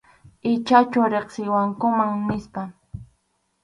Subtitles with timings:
[0.51, 2.61] Ichachu riqsiwankuman nispa.